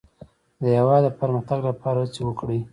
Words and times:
د 0.61 0.63
هېواد 0.77 1.01
د 1.05 1.09
پرمختګ 1.19 1.59
لپاره 1.69 1.97
هڅې 2.03 2.21
وکړئ. 2.25 2.59